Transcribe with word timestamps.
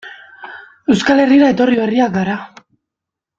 Euskal 0.93 1.21
Herrira 1.25 1.49
etorri 1.55 1.77
berriak 1.81 2.17
gara. 2.17 2.39